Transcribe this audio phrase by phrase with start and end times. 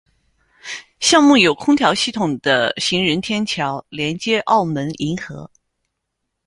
[0.99, 5.47] 项目有空调系统的行人天桥连接澳门银河。